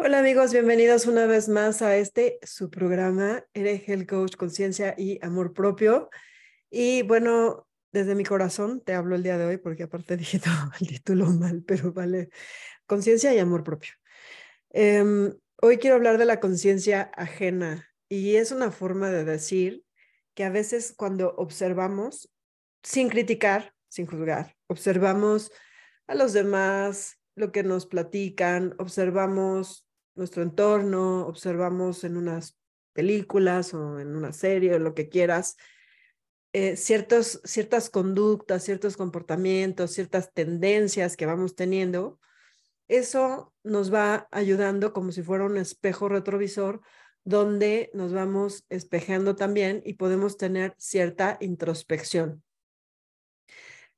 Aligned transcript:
Hola 0.00 0.20
amigos, 0.20 0.52
bienvenidos 0.52 1.06
una 1.06 1.26
vez 1.26 1.48
más 1.48 1.82
a 1.82 1.96
este 1.96 2.38
su 2.44 2.70
programa 2.70 3.44
Eres 3.52 3.88
el 3.88 4.06
Coach 4.06 4.36
Conciencia 4.36 4.94
y 4.96 5.18
Amor 5.24 5.52
Propio. 5.52 6.08
Y 6.70 7.02
bueno, 7.02 7.66
desde 7.90 8.14
mi 8.14 8.22
corazón 8.22 8.80
te 8.80 8.94
hablo 8.94 9.16
el 9.16 9.24
día 9.24 9.36
de 9.38 9.46
hoy 9.46 9.56
porque 9.56 9.82
aparte 9.82 10.16
dije 10.16 10.38
todo 10.38 10.70
el 10.78 10.86
título 10.86 11.26
mal, 11.26 11.64
pero 11.66 11.92
vale, 11.92 12.30
conciencia 12.86 13.34
y 13.34 13.40
amor 13.40 13.64
propio. 13.64 13.94
Em, 14.70 15.34
hoy 15.60 15.78
quiero 15.78 15.96
hablar 15.96 16.16
de 16.16 16.26
la 16.26 16.38
conciencia 16.38 17.10
ajena 17.16 17.90
y 18.08 18.36
es 18.36 18.52
una 18.52 18.70
forma 18.70 19.10
de 19.10 19.24
decir 19.24 19.82
que 20.34 20.44
a 20.44 20.50
veces 20.50 20.94
cuando 20.96 21.34
observamos, 21.34 22.30
sin 22.84 23.08
criticar, 23.08 23.74
sin 23.88 24.06
juzgar, 24.06 24.54
observamos 24.68 25.50
a 26.06 26.14
los 26.14 26.32
demás, 26.32 27.18
lo 27.34 27.50
que 27.50 27.64
nos 27.64 27.86
platican, 27.86 28.76
observamos 28.78 29.87
nuestro 30.18 30.42
entorno, 30.42 31.26
observamos 31.26 32.04
en 32.04 32.16
unas 32.16 32.58
películas 32.92 33.72
o 33.72 34.00
en 34.00 34.16
una 34.16 34.32
serie 34.32 34.74
o 34.74 34.78
lo 34.78 34.94
que 34.94 35.08
quieras, 35.08 35.56
eh, 36.52 36.76
ciertos, 36.76 37.40
ciertas 37.44 37.88
conductas, 37.88 38.64
ciertos 38.64 38.96
comportamientos, 38.96 39.92
ciertas 39.92 40.32
tendencias 40.32 41.16
que 41.16 41.26
vamos 41.26 41.54
teniendo, 41.54 42.18
eso 42.88 43.54
nos 43.62 43.92
va 43.92 44.28
ayudando 44.30 44.92
como 44.92 45.12
si 45.12 45.22
fuera 45.22 45.44
un 45.44 45.58
espejo 45.58 46.08
retrovisor 46.08 46.80
donde 47.22 47.90
nos 47.92 48.14
vamos 48.14 48.64
espejando 48.70 49.36
también 49.36 49.82
y 49.84 49.94
podemos 49.94 50.38
tener 50.38 50.74
cierta 50.78 51.36
introspección. 51.40 52.42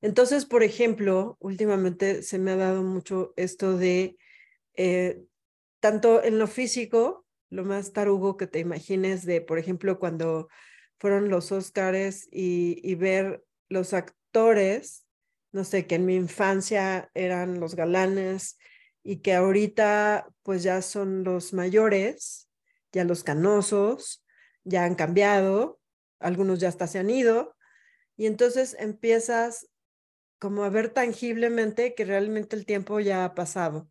Entonces, 0.01 0.45
por 0.45 0.63
ejemplo, 0.63 1.37
últimamente 1.41 2.23
se 2.23 2.39
me 2.39 2.51
ha 2.51 2.57
dado 2.57 2.83
mucho 2.83 3.33
esto 3.37 3.77
de 3.77 4.17
eh, 4.75 5.23
tanto 5.81 6.23
en 6.23 6.39
lo 6.39 6.47
físico, 6.47 7.27
lo 7.49 7.65
más 7.65 7.93
tarugo 7.93 8.37
que 8.37 8.47
te 8.47 8.61
imagines 8.61 9.27
de, 9.27 9.41
por 9.41 9.59
ejemplo, 9.59 9.99
cuando 9.99 10.49
fueron 10.99 11.31
los 11.31 11.51
Óscares 11.51 12.29
y, 12.31 12.95
ver 12.95 13.43
los 13.69 13.95
actores, 13.95 15.07
no 15.53 15.65
sé, 15.65 15.87
que 15.87 15.97
en 15.97 16.07
mi 16.07 16.15
infancia 16.15 17.11
eran 17.15 17.59
los 17.59 17.75
galanes 17.75 18.59
y 19.03 19.17
que 19.17 19.35
ahorita 19.35 20.29
pues 20.43 20.63
ya 20.63 20.83
son 20.83 21.25
los 21.25 21.55
mayores, 21.55 22.49
ya 22.93 23.05
los 23.05 23.25
canosos, 23.25 24.25
ya 24.63 24.85
han 24.85 24.95
cambiado, 24.95 25.81
algunos 26.21 26.61
ya 26.61 26.69
hasta 26.69 26.87
se 26.87 26.99
han 26.99 27.09
ido, 27.09 27.57
y 28.17 28.27
entonces 28.27 28.77
empiezas 28.79 29.69
como 30.39 30.65
a 30.65 30.69
ver 30.69 30.91
tangiblemente 30.91 31.95
que 31.95 32.05
realmente 32.05 32.57
el 32.57 32.67
tiempo 32.67 33.01
ya 33.01 33.25
ha 33.25 33.35
pasado 33.35 33.91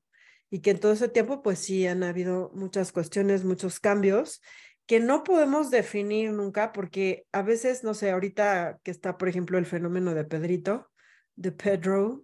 y 0.49 0.59
que 0.59 0.71
en 0.71 0.79
todo 0.79 0.93
ese 0.93 1.09
tiempo, 1.09 1.41
pues 1.41 1.59
sí, 1.59 1.85
han 1.87 2.03
habido 2.03 2.51
muchas 2.53 2.91
cuestiones, 2.91 3.43
muchos 3.43 3.79
cambios 3.79 4.41
que 4.89 4.99
no 4.99 5.23
podemos 5.23 5.69
definir 5.69 6.31
nunca 6.31 6.73
porque 6.73 7.27
a 7.31 7.43
veces, 7.43 7.83
no 7.83 7.93
sé, 7.93 8.09
ahorita 8.09 8.79
que 8.83 8.89
está, 8.89 9.19
por 9.19 9.29
ejemplo, 9.29 9.59
el 9.59 9.67
fenómeno 9.67 10.15
de 10.15 10.25
Pedrito, 10.25 10.89
de 11.35 11.51
Pedro, 11.51 12.23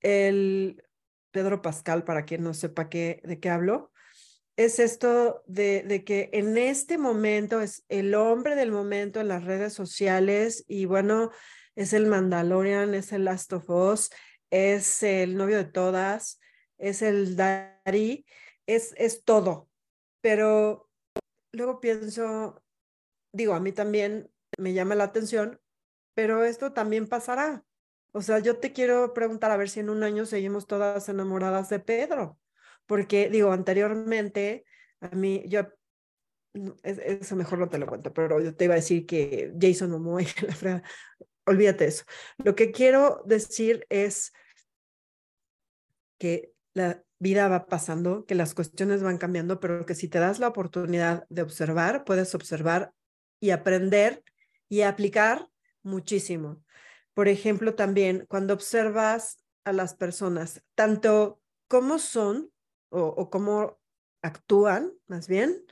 el 0.00 0.82
Pedro 1.30 1.62
Pascal, 1.62 2.02
para 2.02 2.24
quien 2.24 2.42
no 2.42 2.52
sepa 2.52 2.88
qué, 2.88 3.20
de 3.22 3.38
qué 3.38 3.48
hablo, 3.48 3.92
es 4.56 4.80
esto 4.80 5.44
de, 5.46 5.84
de, 5.84 6.02
que 6.02 6.30
en 6.32 6.58
este 6.58 6.98
momento 6.98 7.60
es 7.60 7.84
el 7.88 8.16
hombre 8.16 8.56
del 8.56 8.72
momento 8.72 9.20
en 9.20 9.28
las 9.28 9.44
redes 9.44 9.72
sociales 9.72 10.64
y 10.66 10.86
bueno, 10.86 11.30
es 11.76 11.92
el 11.92 12.06
Mandalorian, 12.06 12.92
es 12.94 13.12
el 13.12 13.24
Last 13.24 13.52
of 13.52 13.70
Us, 13.70 14.10
es 14.50 15.04
el 15.04 15.36
novio 15.36 15.58
de 15.58 15.64
todas, 15.64 16.40
es 16.78 17.02
el 17.02 17.36
Dari, 17.36 18.26
es, 18.66 18.94
es 18.96 19.24
todo. 19.24 19.68
Pero 20.20 20.88
luego 21.52 21.80
pienso, 21.80 22.62
digo, 23.32 23.54
a 23.54 23.60
mí 23.60 23.72
también 23.72 24.30
me 24.58 24.72
llama 24.72 24.94
la 24.94 25.04
atención, 25.04 25.60
pero 26.14 26.44
esto 26.44 26.72
también 26.72 27.08
pasará. 27.08 27.64
O 28.12 28.22
sea, 28.22 28.38
yo 28.38 28.58
te 28.58 28.72
quiero 28.72 29.12
preguntar 29.12 29.50
a 29.50 29.56
ver 29.56 29.68
si 29.68 29.80
en 29.80 29.90
un 29.90 30.02
año 30.04 30.24
seguimos 30.24 30.66
todas 30.66 31.08
enamoradas 31.08 31.68
de 31.68 31.80
Pedro, 31.80 32.38
porque 32.86 33.28
digo, 33.28 33.52
anteriormente 33.52 34.64
a 35.00 35.08
mí, 35.16 35.44
yo, 35.48 35.62
eso 36.84 37.36
mejor 37.36 37.58
no 37.58 37.68
te 37.68 37.78
lo 37.78 37.86
cuento, 37.86 38.12
pero 38.12 38.40
yo 38.40 38.54
te 38.54 38.66
iba 38.66 38.74
a 38.74 38.76
decir 38.76 39.04
que 39.06 39.52
Jason 39.60 39.90
Momoa 39.90 40.22
y 40.22 40.26
la 40.46 40.54
frega, 40.54 40.82
olvídate 41.46 41.86
eso. 41.86 42.04
Lo 42.38 42.54
que 42.54 42.70
quiero 42.70 43.22
decir 43.26 43.84
es 43.90 44.32
que 46.18 46.53
la 46.74 47.02
vida 47.18 47.48
va 47.48 47.66
pasando, 47.66 48.26
que 48.26 48.34
las 48.34 48.54
cuestiones 48.54 49.02
van 49.02 49.18
cambiando, 49.18 49.60
pero 49.60 49.86
que 49.86 49.94
si 49.94 50.08
te 50.08 50.18
das 50.18 50.40
la 50.40 50.48
oportunidad 50.48 51.24
de 51.30 51.42
observar, 51.42 52.04
puedes 52.04 52.34
observar 52.34 52.92
y 53.40 53.50
aprender 53.50 54.22
y 54.68 54.82
aplicar 54.82 55.48
muchísimo. 55.82 56.62
Por 57.14 57.28
ejemplo, 57.28 57.74
también 57.74 58.26
cuando 58.28 58.54
observas 58.54 59.38
a 59.64 59.72
las 59.72 59.94
personas, 59.94 60.62
tanto 60.74 61.40
cómo 61.68 61.98
son 61.98 62.50
o, 62.90 63.30
cómo 63.30 63.78
actúan, 64.22 64.92
más 65.06 65.28
bien, 65.28 65.64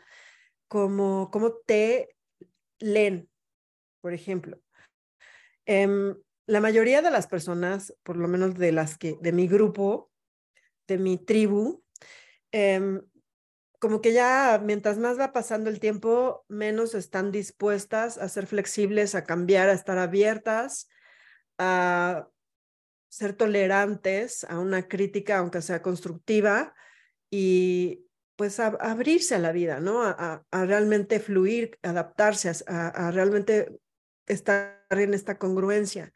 como 0.68 1.30
cómo 1.30 1.52
te 1.66 2.16
leen, 2.78 3.28
por 4.00 4.12
ejemplo. 4.12 4.60
Em, 5.66 6.16
la 6.46 6.60
mayoría 6.60 7.02
de 7.02 7.10
las 7.10 7.26
personas, 7.26 7.94
por 8.02 8.16
lo 8.16 8.28
menos 8.28 8.54
de 8.54 8.72
las 8.72 8.98
que, 8.98 9.16
de 9.20 9.32
mi 9.32 9.46
grupo, 9.46 10.11
de 10.86 10.98
mi 10.98 11.18
tribu, 11.18 11.82
em, 12.50 13.02
como 13.78 14.00
que 14.00 14.12
ya 14.12 14.60
mientras 14.62 14.98
más 14.98 15.18
va 15.18 15.32
pasando 15.32 15.68
el 15.68 15.80
tiempo, 15.80 16.44
menos 16.48 16.94
están 16.94 17.32
dispuestas 17.32 18.16
a 18.18 18.28
ser 18.28 18.46
flexibles, 18.46 19.14
a 19.14 19.24
cambiar, 19.24 19.68
a 19.68 19.72
estar 19.72 19.98
abiertas, 19.98 20.88
a 21.58 22.28
ser 23.08 23.34
tolerantes 23.34 24.44
a 24.44 24.58
una 24.58 24.88
crítica, 24.88 25.38
aunque 25.38 25.62
sea 25.62 25.82
constructiva, 25.82 26.74
y 27.30 28.06
pues 28.36 28.60
a, 28.60 28.68
abrirse 28.80 29.34
a 29.34 29.38
la 29.38 29.52
vida, 29.52 29.80
¿no? 29.80 30.02
A, 30.02 30.44
realmente 30.52 31.20
fluir, 31.20 31.78
adaptarse, 31.82 32.52
a, 32.66 33.10
realmente 33.10 33.80
estar 34.26 34.84
en 34.90 35.14
esta 35.14 35.38
congruencia. 35.38 36.12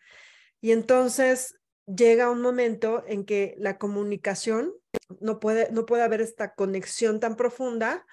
Y 0.61 0.73
entonces 0.73 1.59
llega 1.87 2.31
un 2.31 2.43
momento 2.43 3.05
en 3.07 3.25
que 3.25 3.55
la 3.59 3.79
comunicación 3.79 4.75
no 5.21 5.41
puede, 5.41 5.71
no 5.71 5.87
puede 5.87 6.03
haber 6.03 6.21
esta 6.21 6.55
conexión 6.55 7.21
tan 7.21 7.37
profunda 7.37 8.07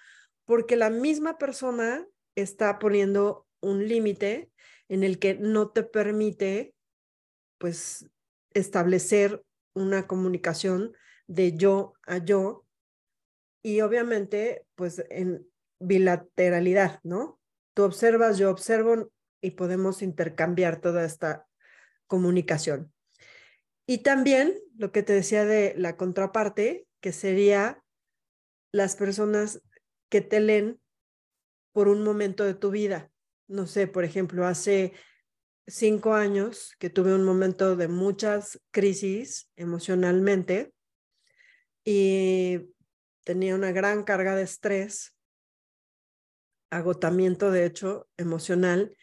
porque 0.45 0.75
la 0.75 0.89
misma 0.89 1.37
persona 1.37 2.05
está 2.35 2.79
poniendo 2.79 3.47
un 3.61 3.87
límite 3.87 4.51
en 4.89 5.03
el 5.03 5.19
que 5.19 5.35
no 5.35 5.69
te 5.69 5.83
permite 5.83 6.75
pues 7.57 8.07
establecer 8.53 9.43
una 9.73 10.05
comunicación 10.05 10.93
de 11.27 11.55
yo 11.55 11.93
a 12.05 12.17
yo 12.17 12.65
y 13.63 13.81
obviamente 13.81 14.65
pues 14.75 15.03
en 15.09 15.47
bilateralidad, 15.79 16.99
¿no? 17.03 17.39
Tú 17.73 17.83
observas, 17.83 18.37
yo 18.37 18.51
observo 18.51 19.11
y 19.41 19.51
podemos 19.51 20.01
intercambiar 20.01 20.79
toda 20.79 21.05
esta 21.05 21.47
comunicación. 22.07 22.92
Y 23.85 23.99
también 23.99 24.57
lo 24.77 24.91
que 24.91 25.03
te 25.03 25.13
decía 25.13 25.45
de 25.45 25.73
la 25.77 25.97
contraparte, 25.97 26.87
que 27.01 27.11
sería 27.11 27.83
las 28.71 28.95
personas 28.95 29.61
que 30.09 30.21
te 30.21 30.39
leen 30.39 30.79
por 31.73 31.87
un 31.87 32.03
momento 32.03 32.43
de 32.43 32.53
tu 32.53 32.71
vida. 32.71 33.11
No 33.47 33.67
sé, 33.67 33.87
por 33.87 34.03
ejemplo, 34.03 34.45
hace 34.45 34.93
cinco 35.67 36.13
años 36.13 36.75
que 36.79 36.89
tuve 36.89 37.13
un 37.13 37.23
momento 37.23 37.75
de 37.75 37.87
muchas 37.87 38.59
crisis 38.71 39.49
emocionalmente 39.55 40.73
y 41.83 42.73
tenía 43.23 43.55
una 43.55 43.71
gran 43.71 44.03
carga 44.03 44.35
de 44.35 44.43
estrés, 44.43 45.15
agotamiento, 46.69 47.51
de 47.51 47.65
hecho, 47.65 48.07
emocional, 48.17 48.95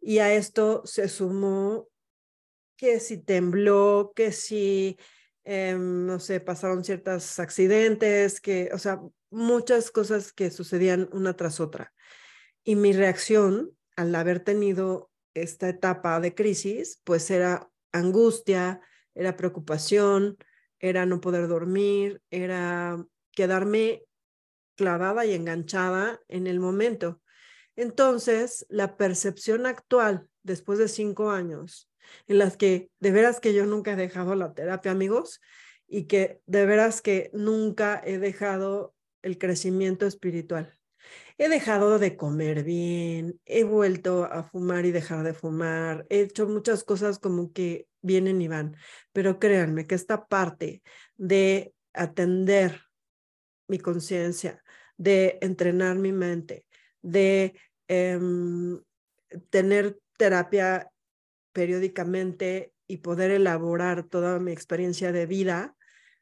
y 0.00 0.18
a 0.18 0.34
esto 0.34 0.82
se 0.84 1.08
sumó 1.08 1.88
que 2.76 3.00
si 3.00 3.18
tembló, 3.18 4.12
que 4.14 4.32
si, 4.32 4.98
em, 5.44 6.06
no 6.06 6.18
sé, 6.20 6.40
pasaron 6.40 6.84
ciertos 6.84 7.38
accidentes, 7.38 8.40
que, 8.40 8.70
o 8.72 8.78
sea, 8.78 9.00
muchas 9.30 9.90
cosas 9.90 10.32
que 10.32 10.50
sucedían 10.50 11.08
una 11.12 11.34
tras 11.36 11.60
otra. 11.60 11.92
Y 12.64 12.76
mi 12.76 12.92
reacción 12.92 13.70
al 13.96 14.14
haber 14.14 14.40
tenido 14.40 15.10
esta 15.34 15.68
etapa 15.68 16.20
de 16.20 16.34
crisis, 16.34 17.00
pues 17.04 17.30
era 17.30 17.70
angustia, 17.92 18.80
era 19.14 19.36
preocupación, 19.36 20.36
era 20.78 21.06
no 21.06 21.20
poder 21.20 21.48
dormir, 21.48 22.22
era 22.30 23.04
quedarme 23.32 24.04
clavada 24.76 25.24
y 25.24 25.34
enganchada 25.34 26.20
en 26.28 26.46
el 26.46 26.60
momento. 26.60 27.20
Entonces, 27.76 28.66
la 28.68 28.96
percepción 28.96 29.66
actual, 29.66 30.28
después 30.42 30.78
de 30.78 30.88
cinco 30.88 31.30
años, 31.30 31.90
en 32.26 32.38
las 32.38 32.56
que 32.56 32.90
de 33.00 33.10
veras 33.10 33.40
que 33.40 33.54
yo 33.54 33.66
nunca 33.66 33.92
he 33.92 33.96
dejado 33.96 34.34
la 34.34 34.54
terapia, 34.54 34.92
amigos, 34.92 35.40
y 35.86 36.04
que 36.04 36.40
de 36.46 36.66
veras 36.66 37.02
que 37.02 37.30
nunca 37.32 38.00
he 38.04 38.18
dejado 38.18 38.94
el 39.22 39.38
crecimiento 39.38 40.06
espiritual. 40.06 40.78
He 41.36 41.48
dejado 41.48 41.98
de 41.98 42.16
comer 42.16 42.62
bien, 42.62 43.40
he 43.44 43.64
vuelto 43.64 44.24
a 44.24 44.44
fumar 44.44 44.86
y 44.86 44.92
dejar 44.92 45.24
de 45.24 45.34
fumar, 45.34 46.06
he 46.08 46.20
hecho 46.20 46.46
muchas 46.46 46.84
cosas 46.84 47.18
como 47.18 47.52
que 47.52 47.88
vienen 48.02 48.40
y 48.40 48.48
van, 48.48 48.76
pero 49.12 49.38
créanme 49.38 49.86
que 49.86 49.94
esta 49.94 50.26
parte 50.26 50.82
de 51.16 51.74
atender 51.92 52.82
mi 53.66 53.78
conciencia, 53.78 54.62
de 54.96 55.38
entrenar 55.40 55.96
mi 55.96 56.12
mente, 56.12 56.66
de 57.02 57.54
em, 57.88 58.80
tener 59.50 59.98
terapia 60.16 60.90
periódicamente 61.54 62.74
y 62.86 62.98
poder 62.98 63.30
elaborar 63.30 64.02
toda 64.02 64.38
mi 64.38 64.52
experiencia 64.52 65.12
de 65.12 65.24
vida, 65.24 65.74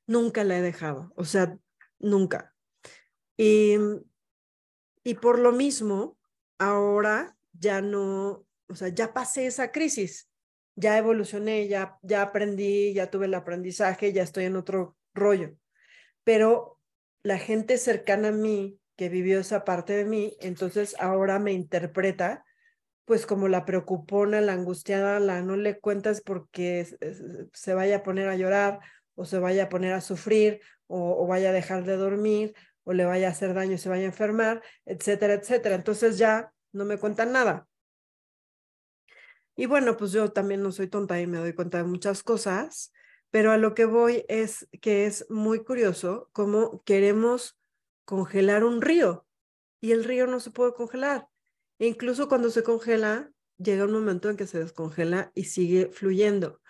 nunca 0.06 0.44
la 0.44 0.58
he 0.58 0.62
dejado, 0.62 1.12
o 1.16 1.24
sea, 1.24 1.58
nunca. 1.98 2.54
Y, 3.36 3.76
y 5.02 5.14
por 5.14 5.40
lo 5.40 5.50
mismo, 5.50 6.16
ahora 6.58 7.36
ya 7.52 7.80
no, 7.80 8.46
o 8.68 8.74
sea, 8.74 8.88
ya 8.88 9.12
pasé 9.12 9.46
esa 9.46 9.72
crisis, 9.72 10.28
ya 10.76 10.96
evolucioné, 10.98 11.66
ya, 11.66 11.98
ya 12.02 12.22
aprendí, 12.22 12.94
ya 12.94 13.10
tuve 13.10 13.26
el 13.26 13.34
aprendizaje, 13.34 14.12
ya 14.12 14.22
estoy 14.22 14.44
en 14.44 14.56
otro 14.56 14.96
rollo. 15.14 15.56
Pero 16.24 16.78
la 17.22 17.38
gente 17.38 17.78
cercana 17.78 18.28
a 18.28 18.32
mí 18.32 18.78
que 18.96 19.08
vivió 19.08 19.40
esa 19.40 19.64
parte 19.64 19.94
de 19.94 20.04
mí, 20.04 20.36
entonces 20.40 20.94
ahora 21.00 21.38
me 21.38 21.52
interpreta 21.52 22.44
pues 23.04 23.26
como 23.26 23.48
la 23.48 23.64
preocupona, 23.64 24.40
la 24.40 24.52
angustiada, 24.52 25.20
la 25.20 25.42
no 25.42 25.56
le 25.56 25.78
cuentas 25.80 26.20
porque 26.20 26.86
se 27.52 27.74
vaya 27.74 27.96
a 27.96 28.02
poner 28.02 28.28
a 28.28 28.36
llorar 28.36 28.80
o 29.14 29.24
se 29.24 29.38
vaya 29.38 29.64
a 29.64 29.68
poner 29.68 29.92
a 29.92 30.00
sufrir 30.00 30.60
o, 30.86 31.26
vaya 31.26 31.50
a 31.50 31.52
dejar 31.52 31.84
de 31.84 31.96
dormir 31.96 32.54
o 32.84 32.92
le 32.92 33.04
vaya 33.04 33.28
a 33.28 33.30
hacer 33.30 33.54
daño 33.54 33.78
se 33.78 33.88
vaya 33.88 34.04
a 34.04 34.06
enfermar, 34.06 34.62
etcétera, 34.84 35.34
etcétera. 35.34 35.74
Entonces 35.74 36.18
ya 36.18 36.52
no 36.72 36.84
me 36.84 36.98
cuentan 36.98 37.32
nada. 37.32 37.66
Y 39.54 39.66
bueno, 39.66 39.96
pues 39.96 40.12
yo 40.12 40.32
también 40.32 40.62
no 40.62 40.72
soy 40.72 40.88
tonta 40.88 41.20
y 41.20 41.26
me 41.26 41.38
doy 41.38 41.52
cuenta 41.52 41.78
de 41.78 41.84
muchas 41.84 42.22
cosas, 42.22 42.92
pero 43.30 43.52
a 43.52 43.58
lo 43.58 43.74
que 43.74 43.84
voy 43.84 44.24
es 44.28 44.68
que 44.80 45.06
es 45.06 45.26
muy 45.30 45.62
curioso 45.62 46.30
cómo 46.32 46.82
queremos 46.84 47.58
congelar 48.04 48.64
un 48.64 48.80
río 48.80 49.26
y 49.80 49.92
el 49.92 50.04
río 50.04 50.26
no 50.26 50.40
se 50.40 50.50
puede 50.50 50.72
congelar. 50.72 51.28
Incluso 51.82 52.28
cuando 52.28 52.48
se 52.50 52.62
congela, 52.62 53.32
llega 53.58 53.86
un 53.86 53.92
momento 53.92 54.30
en 54.30 54.36
que 54.36 54.46
se 54.46 54.60
descongela 54.60 55.32
y 55.34 55.46
sigue 55.46 55.90
fluyendo. 55.92 56.60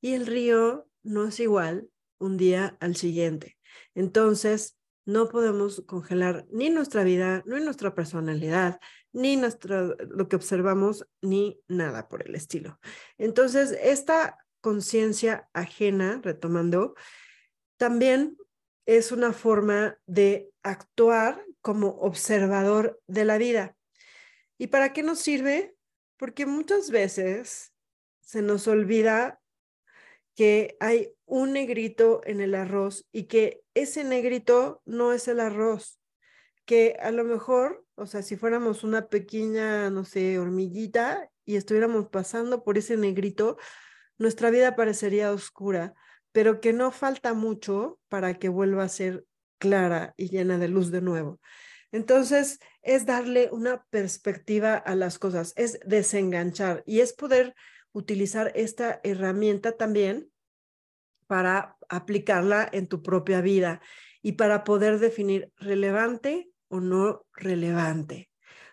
Y 0.00 0.14
el 0.14 0.26
río 0.26 0.88
no 1.04 1.28
es 1.28 1.38
igual 1.38 1.88
un 2.18 2.36
día 2.36 2.76
al 2.80 2.96
siguiente. 2.96 3.56
Entonces, 3.94 4.76
no 5.04 5.28
podemos 5.28 5.84
congelar 5.86 6.46
ni 6.50 6.68
nuestra 6.70 7.04
vida, 7.04 7.44
ni 7.46 7.60
nuestra 7.60 7.94
personalidad, 7.94 8.80
ni 9.12 9.40
lo 9.40 10.28
que 10.28 10.34
observamos, 10.34 11.06
ni 11.22 11.60
nada 11.68 12.08
por 12.08 12.26
el 12.26 12.34
estilo. 12.34 12.80
Entonces, 13.18 13.70
esta 13.80 14.36
conciencia 14.60 15.48
ajena, 15.52 16.20
retomando, 16.24 16.96
también 17.76 18.36
es 18.84 19.12
una 19.12 19.32
forma 19.32 19.96
de 20.06 20.50
actuar 20.64 21.44
como 21.60 21.90
observador 22.00 23.00
de 23.06 23.24
la 23.24 23.38
vida. 23.38 23.75
¿Y 24.58 24.68
para 24.68 24.92
qué 24.92 25.02
nos 25.02 25.18
sirve? 25.20 25.76
Porque 26.16 26.46
muchas 26.46 26.90
veces 26.90 27.72
se 28.20 28.42
nos 28.42 28.66
olvida 28.68 29.40
que 30.34 30.76
hay 30.80 31.12
un 31.24 31.52
negrito 31.52 32.20
en 32.24 32.40
el 32.40 32.54
arroz 32.54 33.06
y 33.12 33.24
que 33.24 33.62
ese 33.74 34.04
negrito 34.04 34.82
no 34.84 35.12
es 35.12 35.28
el 35.28 35.40
arroz, 35.40 35.98
que 36.64 36.96
a 37.00 37.10
lo 37.10 37.24
mejor, 37.24 37.84
o 37.94 38.06
sea, 38.06 38.22
si 38.22 38.36
fuéramos 38.36 38.84
una 38.84 39.08
pequeña, 39.08 39.90
no 39.90 40.04
sé, 40.04 40.38
hormiguita 40.38 41.30
y 41.44 41.56
estuviéramos 41.56 42.08
pasando 42.08 42.64
por 42.64 42.76
ese 42.76 42.96
negrito, 42.96 43.56
nuestra 44.18 44.50
vida 44.50 44.76
parecería 44.76 45.32
oscura, 45.32 45.94
pero 46.32 46.60
que 46.60 46.72
no 46.72 46.90
falta 46.90 47.32
mucho 47.32 47.98
para 48.08 48.34
que 48.38 48.48
vuelva 48.48 48.84
a 48.84 48.88
ser 48.88 49.24
clara 49.58 50.14
y 50.16 50.28
llena 50.28 50.58
de 50.58 50.68
luz 50.68 50.90
de 50.90 51.00
nuevo. 51.00 51.40
Entonces, 51.96 52.60
es 52.82 53.06
darle 53.06 53.48
una 53.52 53.86
perspectiva 53.88 54.74
a 54.74 54.94
las 54.94 55.18
cosas, 55.18 55.54
es 55.56 55.80
desenganchar 55.86 56.82
y 56.86 57.00
es 57.00 57.14
poder 57.14 57.54
utilizar 57.92 58.52
esta 58.54 59.00
herramienta 59.02 59.78
también 59.78 60.30
para 61.26 61.78
aplicarla 61.88 62.68
en 62.70 62.86
tu 62.86 63.02
propia 63.02 63.40
vida 63.40 63.80
y 64.20 64.32
para 64.32 64.62
poder 64.62 64.98
definir 64.98 65.50
relevante 65.56 66.50
o 66.68 66.80
no 66.80 67.24
relevante. 67.32 68.30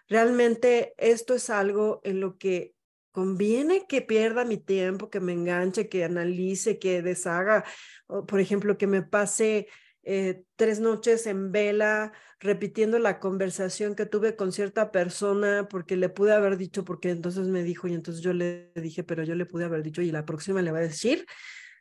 Realmente 0.10 0.94
esto 0.98 1.34
es 1.34 1.50
algo 1.50 2.02
en 2.04 2.20
lo 2.20 2.38
que 2.38 2.76
conviene 3.14 3.86
que 3.88 4.02
pierda 4.02 4.44
mi 4.44 4.58
tiempo, 4.58 5.10
que 5.10 5.22
me 5.22 5.32
enganche, 5.32 5.88
que 5.88 6.04
analice, 6.04 6.78
que 6.78 7.02
deshaga, 7.02 7.64
por 8.06 8.42
ejemplo, 8.42 8.78
que 8.78 8.88
me 8.88 9.02
pase 9.02 9.70
eh, 10.04 10.44
tres 10.58 10.82
noches 10.82 11.26
en 11.28 11.54
vela 11.54 12.12
repitiendo 12.40 13.00
la 13.00 13.22
conversación 13.22 13.96
que 13.96 14.06
tuve 14.06 14.36
con 14.36 14.52
cierta 14.52 14.92
persona 14.92 15.68
porque 15.70 15.96
le 15.96 16.10
pude 16.10 16.34
haber 16.34 16.58
dicho, 16.58 16.84
porque 16.84 17.10
entonces 17.10 17.48
me 17.48 17.64
dijo 17.64 17.88
y 17.88 17.94
entonces 17.94 18.22
yo 18.22 18.34
le 18.34 18.72
dije, 18.76 19.04
pero 19.04 19.24
yo 19.24 19.36
le 19.36 19.46
pude 19.46 19.64
haber 19.64 19.82
dicho 19.82 20.02
y 20.02 20.12
la 20.12 20.26
próxima 20.26 20.62
le 20.62 20.72
va 20.72 20.80
a 20.80 20.82
decir, 20.82 21.26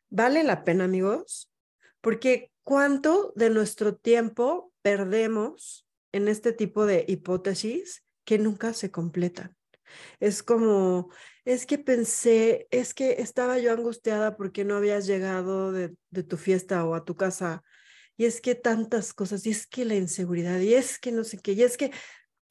vale 0.08 0.44
la 0.44 0.62
pena 0.62 0.84
amigos, 0.84 1.50
porque 2.00 2.52
cuánto 2.62 3.32
de 3.34 3.50
nuestro 3.50 3.96
tiempo 3.96 4.72
perdemos 4.82 5.88
en 6.12 6.28
este 6.28 6.52
tipo 6.52 6.86
de 6.86 7.04
hipótesis 7.08 8.04
que 8.24 8.38
nunca 8.38 8.72
se 8.72 8.92
completan. 8.92 9.56
Es 10.20 10.44
como, 10.44 11.10
es 11.44 11.66
que 11.66 11.78
pensé, 11.78 12.68
es 12.70 12.94
que 12.94 13.16
estaba 13.18 13.58
yo 13.58 13.72
angustiada 13.72 14.36
porque 14.36 14.64
no 14.64 14.76
habías 14.76 15.06
llegado 15.06 15.72
de, 15.72 15.96
de 16.10 16.22
tu 16.22 16.36
fiesta 16.36 16.84
o 16.84 16.94
a 16.94 17.04
tu 17.04 17.16
casa 17.16 17.64
y 18.22 18.24
es 18.24 18.40
que 18.40 18.54
tantas 18.54 19.12
cosas, 19.12 19.44
y 19.46 19.50
es 19.50 19.66
que 19.66 19.84
la 19.84 19.96
inseguridad, 19.96 20.60
y 20.60 20.74
es 20.74 21.00
que 21.00 21.10
no 21.10 21.24
sé 21.24 21.40
qué, 21.40 21.54
y 21.54 21.64
es 21.64 21.76
que, 21.76 21.90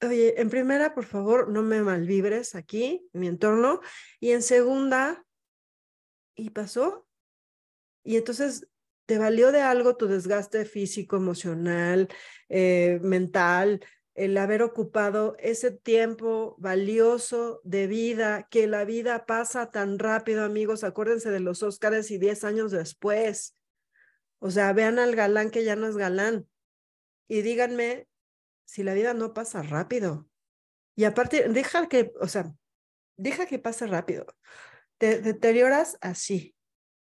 oye, 0.01 0.41
en 0.41 0.49
primera, 0.49 0.93
por 0.93 1.05
favor, 1.05 1.47
no 1.47 1.63
me 1.63 1.81
malvibres 1.81 2.55
aquí, 2.55 3.07
en 3.13 3.21
mi 3.21 3.27
entorno, 3.27 3.79
y 4.19 4.31
en 4.31 4.41
segunda, 4.41 5.25
¿y 6.35 6.49
pasó? 6.49 7.07
Y 8.03 8.17
entonces 8.17 8.67
te 9.05 9.17
valió 9.17 9.53
de 9.53 9.61
algo 9.61 9.95
tu 9.95 10.07
desgaste 10.07 10.65
físico, 10.65 11.15
emocional, 11.15 12.09
eh, 12.49 12.99
mental, 13.01 13.79
el 14.13 14.37
haber 14.37 14.63
ocupado 14.63 15.37
ese 15.39 15.71
tiempo 15.71 16.57
valioso 16.59 17.61
de 17.63 17.87
vida, 17.87 18.45
que 18.51 18.67
la 18.67 18.83
vida 18.83 19.25
pasa 19.25 19.71
tan 19.71 19.99
rápido, 19.99 20.43
amigos, 20.43 20.83
acuérdense 20.83 21.31
de 21.31 21.39
los 21.39 21.63
Óscares 21.63 22.11
y 22.11 22.17
10 22.17 22.43
años 22.43 22.71
después. 22.71 23.55
O 24.43 24.49
sea, 24.49 24.73
vean 24.73 24.97
al 24.97 25.15
galán 25.15 25.51
que 25.51 25.63
ya 25.63 25.75
no 25.75 25.87
es 25.87 25.95
galán 25.95 26.47
y 27.27 27.43
díganme 27.43 28.07
si 28.65 28.81
la 28.81 28.95
vida 28.95 29.13
no 29.13 29.35
pasa 29.35 29.61
rápido. 29.61 30.27
Y 30.95 31.03
aparte, 31.03 31.47
deja 31.47 31.87
que, 31.87 32.11
o 32.19 32.27
sea, 32.27 32.51
deja 33.17 33.45
que 33.45 33.59
pase 33.59 33.85
rápido. 33.85 34.25
Te 34.97 35.21
deterioras 35.21 35.97
así, 36.01 36.55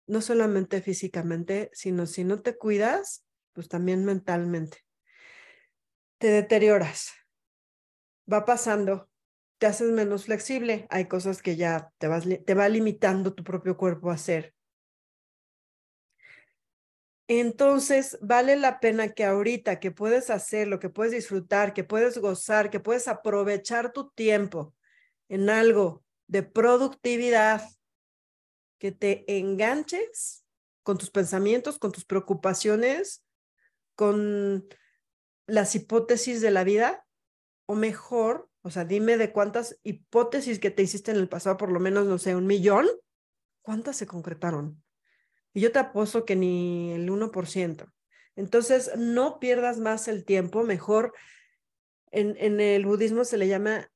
no 0.08 0.22
solamente 0.22 0.82
físicamente, 0.82 1.70
sino 1.72 2.08
si 2.08 2.24
no 2.24 2.42
te 2.42 2.58
cuidas, 2.58 3.24
pues 3.54 3.68
también 3.68 4.06
mentalmente. 4.06 4.80
Te 6.18 6.32
deterioras. 6.32 7.12
Va 8.32 8.44
pasando, 8.44 9.08
te 9.60 9.68
haces 9.68 9.92
menos 9.92 10.26
flexible. 10.26 10.88
Hay 10.90 11.08
cosas 11.08 11.44
que 11.44 11.56
ya 11.58 11.92
te, 12.00 12.08
vas, 12.08 12.26
te 12.28 12.54
va 12.56 12.68
limitando 12.70 13.36
tu 13.36 13.44
propio 13.44 13.78
cuerpo 13.78 14.10
a 14.10 14.16
hacer 14.16 14.56
entonces, 17.32 18.18
vale 18.22 18.56
la 18.56 18.80
pena 18.80 19.10
que 19.10 19.24
ahorita 19.24 19.80
que 19.80 19.92
puedes 19.92 20.32
hacer, 20.32 20.68
lo 20.68 20.80
que 20.80 20.90
puedes 20.90 21.14
disfrutar, 21.14 21.76
que 21.76 21.84
puedes 21.84 22.18
gozar, 22.18 22.72
que 22.72 22.80
puedes 22.80 23.08
aprovechar 23.08 23.94
tu 23.94 24.10
tiempo 24.10 24.74
en 25.28 25.52
algo 25.52 26.04
de 26.26 26.42
productividad, 26.42 27.62
que 28.80 28.92
te 28.92 29.38
enganches 29.38 30.44
con 30.82 30.98
tus 30.98 31.12
pensamientos, 31.12 31.78
con 31.78 31.92
tus 31.92 32.04
preocupaciones, 32.04 33.24
con 33.94 34.68
las 35.46 35.76
hipótesis 35.76 36.42
de 36.42 36.50
la 36.50 36.64
vida, 36.64 37.06
o 37.68 37.76
mejor, 37.76 38.50
o 38.64 38.72
sea, 38.72 38.86
dime 38.86 39.18
de 39.18 39.32
cuántas 39.32 39.80
hipótesis 39.84 40.58
que 40.58 40.72
te 40.72 40.82
hiciste 40.82 41.12
en 41.12 41.18
el 41.18 41.30
pasado, 41.30 41.58
por 41.58 41.72
lo 41.72 41.80
menos, 41.80 42.08
no 42.08 42.18
sé, 42.18 42.36
un 42.36 42.48
millón, 42.48 42.88
¿cuántas 43.62 43.98
se 43.98 44.08
concretaron? 44.08 44.82
Y 45.54 45.62
yo 45.62 45.72
te 45.72 45.80
apuesto 45.80 46.26
que 46.26 46.36
ni 46.36 46.94
el 46.94 47.10
1%. 47.10 47.92
Entonces, 48.36 48.92
no 48.98 49.40
pierdas 49.40 49.80
más 49.80 50.08
el 50.08 50.26
tiempo, 50.26 50.64
mejor 50.64 51.14
en, 52.12 52.36
en 52.38 52.60
el 52.60 52.86
budismo 52.86 53.26
se 53.26 53.38
le 53.38 53.48
llama 53.48 53.92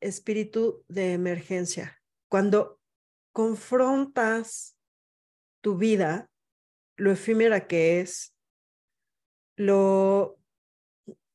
espíritu 0.00 0.84
de 0.88 1.12
emergencia. 1.12 2.02
Cuando 2.28 2.80
confrontas 3.32 4.76
tu 5.60 5.76
vida, 5.76 6.30
lo 6.96 7.10
efímera 7.10 7.66
que 7.66 8.00
es, 8.00 8.34
lo 9.56 10.38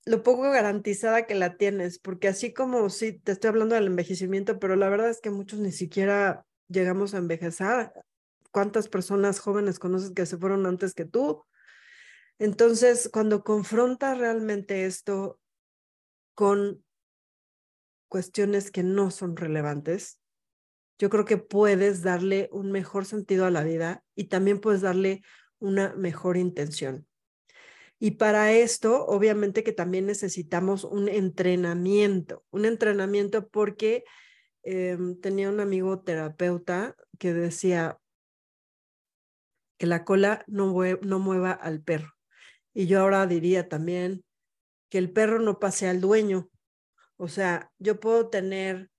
lo 0.10 0.24
poco 0.24 0.50
garantizada 0.50 1.28
que 1.28 1.36
la 1.36 1.56
tienes, 1.56 2.00
porque 2.00 2.28
así 2.28 2.52
como 2.52 2.90
sí, 2.90 3.14
te 3.14 3.32
estoy 3.32 3.50
hablando 3.50 3.76
del 3.76 3.86
envejecimiento, 3.88 4.58
pero 4.58 4.76
la 4.76 4.90
verdad 4.90 5.10
es 5.10 5.22
que 5.22 5.30
muchos 5.30 5.60
ni 5.60 5.72
siquiera 5.72 6.46
llegamos 6.68 7.14
a 7.14 7.20
envejecer. 7.20 7.92
¿Cuántas 8.52 8.90
personas 8.90 9.40
jóvenes 9.40 9.80
conoces 9.80 10.12
que 10.12 10.26
se 10.26 10.38
fueron 10.38 10.66
antes 10.66 10.94
que 10.94 11.06
tú? 11.06 11.46
Entonces, 12.40 13.10
cuando 13.12 13.44
confrontas 13.44 14.18
realmente 14.18 14.86
esto 14.86 15.40
con 16.36 16.84
cuestiones 18.08 18.72
que 18.72 18.84
no 18.84 19.12
son 19.12 19.36
relevantes, 19.36 20.20
yo 20.98 21.10
creo 21.10 21.26
que 21.26 21.38
puedes 21.38 22.02
darle 22.02 22.50
un 22.52 22.72
mejor 22.72 23.06
sentido 23.06 23.46
a 23.46 23.52
la 23.52 23.64
vida 23.64 24.04
y 24.16 24.26
también 24.26 24.60
puedes 24.60 24.82
darle 24.82 25.22
una 25.60 25.94
mejor 25.96 26.38
intención. 26.38 27.08
Y 28.00 28.12
para 28.12 28.54
esto, 28.54 29.06
obviamente 29.06 29.64
que 29.64 29.74
también 29.74 30.06
necesitamos 30.06 30.86
un 30.86 31.10
entrenamiento, 31.10 32.46
un 32.50 32.66
entrenamiento 32.66 33.50
porque 33.50 34.06
em, 34.64 35.20
tenía 35.20 35.50
un 35.50 35.60
amigo 35.60 36.02
terapeuta 36.02 36.96
que 37.18 37.34
decía 37.34 38.00
que 39.80 39.88
la 39.88 40.04
cola 40.04 40.44
no, 40.46 40.68
mueva 40.68 41.52
al 41.52 41.82
perro. 41.82 42.14
Y 42.74 42.86
yo 42.86 43.00
ahora 43.00 43.26
diría 43.26 43.70
también 43.70 44.26
que 44.90 44.98
el 44.98 45.12
perro 45.12 45.40
no 45.40 45.58
pase 45.58 45.88
al 45.88 46.02
dueño. 46.02 46.50
O 47.16 47.30
sea, 47.30 47.72
yo 47.80 48.00
puedo 48.00 48.30
tener 48.30 48.92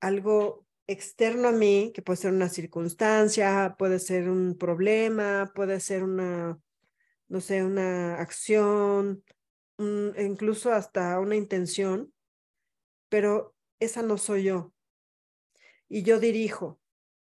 algo 0.00 0.66
externo 0.86 1.48
a 1.48 1.52
mí, 1.52 1.90
que 1.94 2.02
puede 2.02 2.18
ser 2.18 2.32
una 2.32 2.50
circunstancia, 2.50 3.76
puede 3.78 3.98
ser 3.98 4.28
un 4.28 4.56
problema, 4.58 5.50
puede 5.54 5.80
ser 5.80 6.04
una, 6.04 6.60
no 7.28 7.40
sé, 7.40 7.64
una 7.64 8.20
acción, 8.20 9.24
incluso 9.78 10.72
hasta 10.72 11.18
una 11.18 11.34
intención, 11.34 12.12
pero 13.08 13.54
esa 13.80 14.02
no 14.02 14.18
soy 14.18 14.44
yo. 14.44 14.72
Y 15.88 16.02
yo 16.02 16.20
dirijo, 16.20 16.78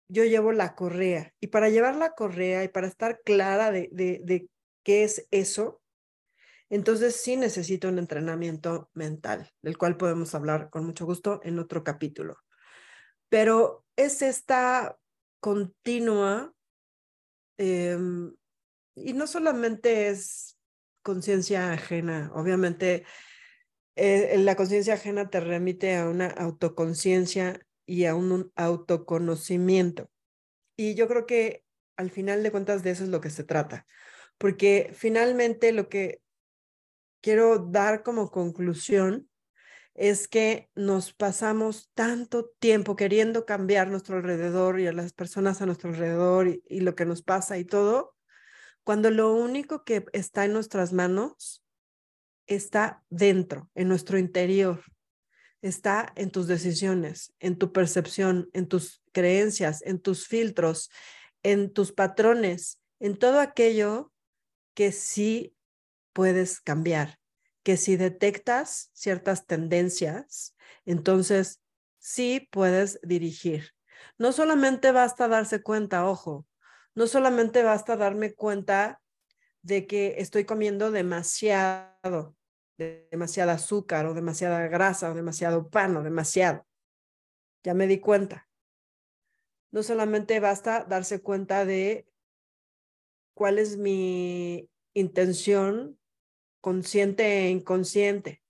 yo 0.09 0.25
llevo 0.25 0.53
la 0.53 0.75
correa. 0.75 1.33
Y 1.41 1.49
para 1.49 1.69
llevar 1.69 1.97
la 1.97 2.15
correa 2.15 2.65
y 2.65 2.69
para 2.69 2.87
estar 2.87 3.21
clara 3.25 3.71
de, 3.71 3.89
de, 3.93 4.49
qué 4.83 5.05
es 5.05 5.27
eso, 5.31 5.83
entonces 6.69 7.17
sí 7.17 7.37
necesito 7.37 7.89
un 7.89 7.99
entrenamiento 7.99 8.91
mental, 8.95 9.51
del 9.63 9.79
cual 9.79 9.97
podemos 9.97 10.35
hablar 10.35 10.71
con 10.71 10.85
mucho 10.85 11.07
gusto 11.07 11.41
en 11.43 11.59
otro 11.59 11.85
capítulo. 11.85 12.39
Pero 13.29 13.85
es 13.97 14.23
esta 14.23 14.97
continua 15.41 16.53
em, 17.59 18.35
y 18.95 19.13
no 19.13 19.27
solamente 19.27 20.09
es 20.09 20.59
conciencia 21.03 21.73
ajena, 21.73 22.31
obviamente 22.35 23.05
eh, 23.97 24.37
la 24.39 24.57
conciencia 24.57 24.95
ajena 24.95 25.31
te 25.31 25.41
remite 25.41 25.97
a 25.97 26.09
una 26.09 26.27
autoconciencia 26.27 27.67
y 27.87 28.05
a 28.05 28.15
un, 28.15 28.53
autoconocimiento. 28.57 30.11
Y 30.77 30.95
yo 30.95 31.09
creo 31.09 31.27
que 31.27 31.65
al 31.97 32.11
final 32.11 32.43
de 32.43 32.51
cuentas 32.51 32.83
de 32.83 32.91
eso 32.91 33.05
es 33.05 33.09
lo 33.09 33.21
que 33.21 33.31
se 33.31 33.45
trata, 33.45 33.87
porque 34.37 34.91
finalmente 34.95 35.73
lo 35.73 35.89
que 35.89 36.21
quiero 37.23 37.59
dar 37.59 38.03
como 38.03 38.31
conclusión 38.31 39.31
es 39.95 40.29
que 40.29 40.69
nos 40.75 41.15
pasamos 41.15 41.91
tanto 41.95 42.51
tiempo 42.59 42.97
queriendo 42.97 43.47
cambiar 43.47 43.89
nuestro 43.89 44.19
alrededor 44.19 44.79
y 44.79 44.87
a 44.87 44.93
las 44.93 45.15
personas 45.15 45.63
a 45.63 45.67
nuestro 45.67 45.89
alrededor 45.89 46.49
y 46.49 46.81
lo 46.81 46.95
que 46.95 47.07
nos 47.07 47.23
pasa 47.23 47.57
y 47.57 47.65
todo, 47.65 48.15
cuando 48.85 49.11
lo 49.11 49.33
único 49.33 49.85
que 49.85 50.05
está 50.13 50.45
en 50.45 50.53
nuestras 50.53 50.93
manos 50.93 51.65
está 52.47 53.03
dentro, 53.09 53.71
en 53.75 53.89
nuestro 53.89 54.19
interior, 54.19 54.83
está 55.67 56.13
en 56.17 56.31
tus 56.31 56.47
decisiones, 56.47 57.35
en 57.41 57.57
tu 57.57 57.73
percepción, 57.73 58.51
en 58.53 58.69
tus 58.69 59.03
creencias, 59.13 59.83
en 59.83 60.01
tus 60.01 60.27
filtros, 60.27 60.91
en 61.43 61.73
tus 61.73 61.93
patrones, 61.93 62.81
en 63.01 63.19
todo 63.19 63.41
aquello 63.41 64.13
que 64.75 64.93
sí 64.93 65.57
puedes 66.13 66.61
cambiar, 66.61 67.19
que 67.63 67.77
si 67.77 67.97
detectas 67.97 68.91
ciertas 68.93 69.47
tendencias, 69.47 70.55
entonces 70.85 71.61
sí 71.99 72.49
puedes 72.51 73.01
dirigir. 73.03 73.73
No 74.19 74.33
solamente 74.33 74.93
basta 74.93 75.29
darse 75.29 75.63
cuenta, 75.63 76.07
ojo, 76.07 76.47
no 76.95 77.07
solamente 77.07 77.63
basta 77.63 77.97
darme 77.97 78.35
cuenta 78.35 79.01
de 79.63 79.87
que 79.87 80.15
estoy 80.19 80.45
comiendo 80.45 80.91
demasiado, 80.91 82.36
demasiada 82.79 83.55
azúcar 83.55 84.07
o 84.07 84.15
demasiada 84.15 84.69
grasa 84.69 85.11
o 85.11 85.15
demasiado 85.15 85.69
pan 85.69 85.97
o 85.97 86.03
demasiado. 86.03 86.67
Ya 87.63 87.75
me 87.75 87.87
di 87.87 87.99
cuenta. 87.99 88.49
No 89.73 89.83
solamente 89.83 90.41
basta 90.41 90.85
darse 90.85 91.21
cuenta 91.21 91.65
de 91.65 92.07
cuál 93.35 93.59
es 93.59 93.77
mi 93.77 94.71
intención 94.95 95.99
consciente 96.61 97.47
e 97.47 97.51
inconsciente, 97.51 98.43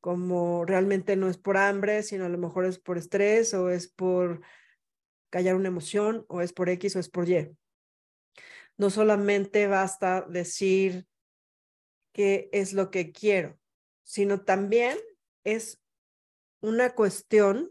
como 0.00 0.64
realmente 0.64 1.16
no 1.16 1.28
es 1.28 1.38
por 1.38 1.56
hambre, 1.56 2.02
sino 2.02 2.24
a 2.24 2.28
lo 2.28 2.38
mejor 2.38 2.64
es 2.64 2.78
por 2.78 2.98
estrés 2.98 3.54
o 3.54 3.70
es 3.70 3.88
por 3.88 4.40
callar 5.30 5.54
una 5.54 5.68
emoción 5.68 6.24
o 6.28 6.40
es 6.40 6.52
por 6.52 6.68
X 6.68 6.96
o 6.96 6.98
es 6.98 7.08
por 7.08 7.28
Y 7.28 7.56
no 8.76 8.90
solamente 8.90 9.66
basta 9.66 10.22
decir 10.28 11.06
qué 12.12 12.48
es 12.52 12.72
lo 12.72 12.90
que 12.90 13.12
quiero, 13.12 13.58
sino 14.02 14.42
también 14.42 14.98
es 15.44 15.80
una 16.60 16.94
cuestión 16.94 17.70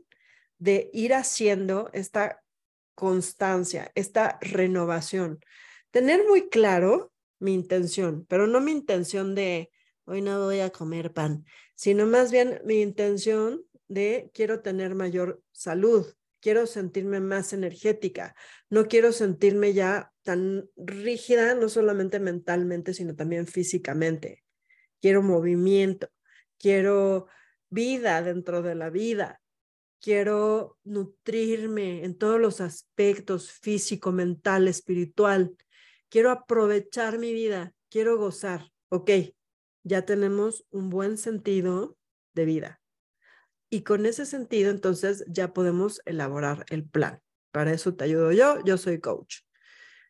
de 0.57 0.89
ir 0.93 1.13
haciendo 1.13 1.89
esta 1.93 2.43
constancia, 2.95 3.91
esta 3.95 4.37
renovación. 4.41 5.39
Tener 5.89 6.27
muy 6.27 6.49
claro 6.49 7.11
mi 7.39 7.53
intención, 7.53 8.25
pero 8.29 8.47
no 8.47 8.61
mi 8.61 8.71
intención 8.71 9.33
de 9.33 9.71
hoy 10.05 10.21
no 10.21 10.43
voy 10.43 10.59
a 10.59 10.69
comer 10.69 11.13
pan, 11.13 11.45
sino 11.75 12.05
más 12.05 12.31
bien 12.31 12.61
mi 12.63 12.81
intención 12.81 13.63
de 13.87 14.29
quiero 14.33 14.61
tener 14.61 14.93
mayor 14.93 15.41
salud, 15.51 16.05
quiero 16.39 16.67
sentirme 16.67 17.19
más 17.19 17.53
energética, 17.53 18.35
no 18.69 18.87
quiero 18.87 19.11
sentirme 19.11 19.73
ya 19.73 20.11
tan 20.23 20.69
rígida, 20.75 21.55
no 21.55 21.69
solamente 21.69 22.19
mentalmente, 22.19 22.93
sino 22.93 23.15
también 23.15 23.47
físicamente. 23.47 24.43
Quiero 25.01 25.23
movimiento, 25.23 26.09
quiero 26.61 27.27
vida 27.69 28.21
dentro 28.21 28.61
de 28.61 28.75
la 28.75 28.89
vida, 28.91 29.41
quiero 29.99 30.77
nutrirme 30.83 32.05
en 32.05 32.17
todos 32.17 32.39
los 32.39 32.61
aspectos 32.61 33.51
físico, 33.51 34.11
mental, 34.11 34.67
espiritual. 34.67 35.55
Quiero 36.09 36.29
aprovechar 36.29 37.17
mi 37.17 37.33
vida, 37.33 37.73
quiero 37.89 38.17
gozar. 38.17 38.69
Ok, 38.89 39.09
ya 39.83 40.05
tenemos 40.05 40.65
un 40.69 40.89
buen 40.89 41.17
sentido 41.17 41.97
de 42.33 42.45
vida. 42.45 42.81
Y 43.69 43.83
con 43.83 44.05
ese 44.05 44.25
sentido, 44.25 44.69
entonces 44.69 45.23
ya 45.27 45.53
podemos 45.53 46.01
elaborar 46.05 46.65
el 46.69 46.87
plan. 46.87 47.21
Para 47.51 47.71
eso 47.73 47.95
te 47.95 48.03
ayudo 48.03 48.31
yo. 48.33 48.63
Yo 48.65 48.77
soy 48.77 48.99
coach, 48.99 49.39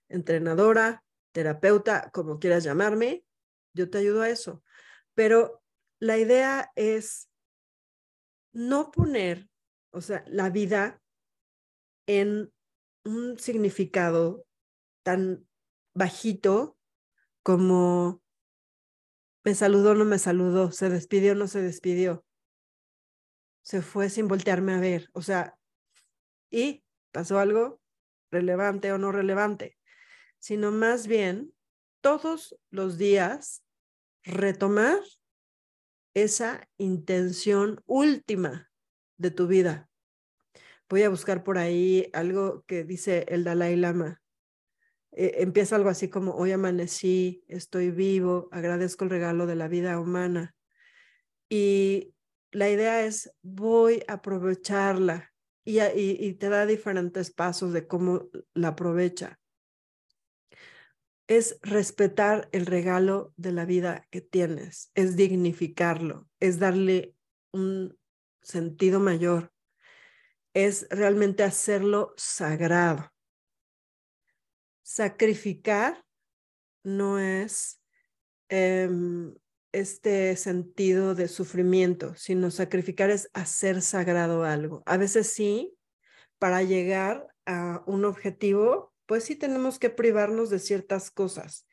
entrenadora, 0.10 1.04
terapeuta, 1.32 2.10
como 2.12 2.40
quieras 2.40 2.64
llamarme. 2.64 3.24
Yo 3.74 3.90
te 3.90 4.00
ayudo 4.00 4.24
a 4.24 4.30
eso. 4.30 4.64
Pero 5.14 5.61
la 6.02 6.18
idea 6.18 6.74
es 6.76 7.30
no 8.52 8.92
poner, 8.92 9.50
o 9.92 10.02
sea, 10.02 10.26
la 10.28 10.50
vida 10.50 11.02
en 12.08 12.52
un 13.06 13.40
significado 13.40 14.46
tan 15.04 15.48
bajito 15.94 16.78
como 17.42 18.22
me 19.46 19.56
saludó, 19.56 19.96
no 19.96 20.04
me 20.04 20.20
saludó, 20.20 20.74
se 20.74 20.90
despidió, 20.90 21.36
no 21.36 21.48
se 21.48 21.62
despidió 21.62 22.26
se 23.62 23.82
fue 23.82 24.10
sin 24.10 24.28
voltearme 24.28 24.74
a 24.74 24.80
ver. 24.80 25.10
O 25.14 25.22
sea, 25.22 25.58
¿y 26.50 26.84
pasó 27.12 27.40
algo 27.40 27.80
relevante 28.32 28.92
o 28.92 28.98
no 28.98 29.12
relevante? 29.12 29.78
Sino 30.40 30.72
más 30.72 31.08
bien 31.08 31.54
todos 32.02 32.58
los 32.70 32.98
días 32.98 33.64
retomar 34.24 35.00
esa 36.14 36.68
intención 36.78 37.82
última 37.86 38.70
de 39.18 39.32
tu 39.32 39.48
vida. 39.48 39.90
Voy 40.90 41.04
a 41.04 41.10
buscar 41.10 41.44
por 41.44 41.58
ahí 41.58 42.10
algo 42.14 42.64
que 42.68 42.84
dice 42.84 43.26
el 43.30 43.44
Dalai 43.44 43.76
Lama. 43.76 44.22
Eh, 45.14 45.36
empieza 45.38 45.76
algo 45.76 45.90
así 45.90 46.10
como, 46.10 46.36
hoy 46.36 46.52
amanecí, 46.52 47.44
estoy 47.48 47.92
vivo, 47.92 48.50
agradezco 48.52 49.06
el 49.06 49.10
regalo 49.10 49.46
de 49.46 49.56
la 49.56 49.68
vida 49.68 50.00
humana. 50.00 50.56
Y 51.50 52.14
la 52.52 52.70
idea 52.70 53.06
es 53.06 53.34
voy 53.42 54.04
a 54.08 54.14
aprovecharla 54.14 55.32
y, 55.64 55.80
y, 55.80 56.34
te 56.34 56.50
da 56.50 56.66
diferentes 56.66 57.32
pasos 57.32 57.72
de 57.72 57.88
cómo 57.88 58.30
la 58.54 58.70
aprovecha. 58.70 59.41
Es 61.28 61.60
respetar 61.62 62.50
el 62.52 62.66
regalo 62.66 63.34
de 63.38 63.52
la 63.52 63.66
vida 63.66 64.08
que 64.12 64.22
tienes, 64.22 64.92
es 64.96 65.16
dignificarlo, 65.16 66.28
es 66.40 66.60
darle 66.60 67.16
un 67.52 67.98
sentido 68.42 69.00
mayor, 69.00 69.52
es 70.54 70.88
realmente 70.90 71.44
hacerlo 71.44 72.14
sagrado. 72.18 73.12
Sacrificar 74.84 76.04
no 76.84 77.20
es 77.20 77.82
em, 78.50 79.34
este 79.72 80.36
sentido 80.36 81.16
de 81.16 81.28
sufrimiento, 81.28 82.14
sino 82.16 82.52
sacrificar 82.52 83.10
es 83.10 83.30
hacer 83.34 83.82
sagrado 83.82 84.44
algo. 84.44 84.84
A 84.86 84.98
veces 84.98 85.32
sí, 85.32 85.74
para 86.40 86.64
llegar 86.64 87.28
a 87.46 87.84
un 87.86 88.04
objetivo, 88.06 88.91
pues 89.12 89.26
sí 89.26 89.36
tenemos 89.36 89.78
que 89.78 89.90
privarnos 89.90 90.50
de 90.50 90.58
ciertas 90.58 91.12
cosas. 91.12 91.68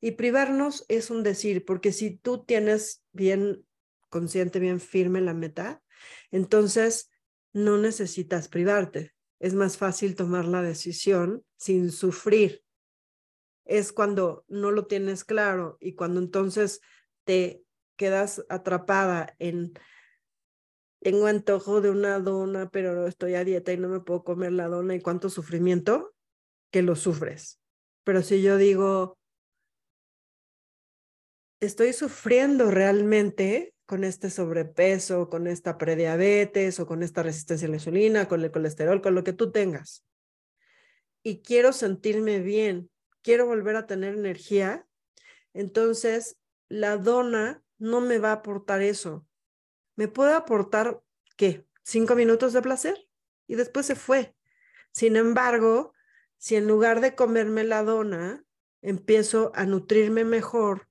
Y 0.00 0.12
privarnos 0.12 0.86
es 0.86 1.10
un 1.10 1.24
decir, 1.24 1.64
porque 1.64 1.90
si 1.90 2.16
tú 2.16 2.44
tienes 2.44 3.02
bien 3.10 3.66
consciente, 4.10 4.60
bien 4.60 4.78
firme 4.78 5.20
la 5.20 5.34
meta, 5.34 5.82
entonces 6.30 7.10
no 7.52 7.78
necesitas 7.78 8.46
privarte. 8.46 9.12
Es 9.40 9.54
más 9.54 9.76
fácil 9.76 10.14
tomar 10.14 10.44
la 10.44 10.62
decisión 10.62 11.44
sin 11.56 11.90
sufrir. 11.90 12.62
Es 13.64 13.92
cuando 13.92 14.44
no 14.46 14.70
lo 14.70 14.86
tienes 14.86 15.24
claro 15.24 15.76
y 15.80 15.96
cuando 15.96 16.20
entonces 16.20 16.80
te 17.24 17.64
quedas 17.96 18.46
atrapada 18.48 19.34
en 19.40 19.72
tengo 21.00 21.26
antojo 21.26 21.80
de 21.80 21.90
una 21.90 22.20
dona, 22.20 22.70
pero 22.70 23.08
estoy 23.08 23.34
a 23.34 23.42
dieta 23.42 23.72
y 23.72 23.78
no 23.78 23.88
me 23.88 23.98
puedo 23.98 24.22
comer 24.22 24.52
la 24.52 24.68
dona 24.68 24.94
y 24.94 25.00
cuánto 25.00 25.28
sufrimiento 25.28 26.13
que 26.74 26.82
lo 26.82 26.96
sufres. 26.96 27.60
Pero 28.02 28.20
si 28.20 28.42
yo 28.42 28.56
digo, 28.56 29.16
estoy 31.60 31.92
sufriendo 31.92 32.72
realmente 32.72 33.76
con 33.86 34.02
este 34.02 34.28
sobrepeso, 34.28 35.30
con 35.30 35.46
esta 35.46 35.78
prediabetes 35.78 36.80
o 36.80 36.86
con 36.88 37.04
esta 37.04 37.22
resistencia 37.22 37.68
a 37.68 37.70
la 37.70 37.76
insulina, 37.76 38.26
con 38.26 38.42
el 38.42 38.50
colesterol, 38.50 39.00
con 39.00 39.14
lo 39.14 39.22
que 39.22 39.32
tú 39.32 39.52
tengas. 39.52 40.04
Y 41.22 41.42
quiero 41.42 41.72
sentirme 41.72 42.40
bien, 42.40 42.90
quiero 43.22 43.46
volver 43.46 43.76
a 43.76 43.86
tener 43.86 44.14
energía. 44.14 44.84
Entonces, 45.52 46.38
la 46.68 46.96
dona 46.96 47.62
no 47.78 48.00
me 48.00 48.18
va 48.18 48.30
a 48.30 48.40
aportar 48.42 48.82
eso. 48.82 49.24
Me 49.94 50.08
puede 50.08 50.32
aportar, 50.32 51.00
¿qué? 51.36 51.64
Cinco 51.84 52.16
minutos 52.16 52.52
de 52.52 52.62
placer 52.62 53.08
y 53.46 53.54
después 53.54 53.86
se 53.86 53.94
fue. 53.94 54.34
Sin 54.90 55.14
embargo, 55.14 55.93
si 56.38 56.56
en 56.56 56.66
lugar 56.66 57.00
de 57.00 57.14
comerme 57.14 57.64
la 57.64 57.82
dona, 57.82 58.44
empiezo 58.82 59.52
a 59.54 59.64
nutrirme 59.64 60.24
mejor, 60.24 60.88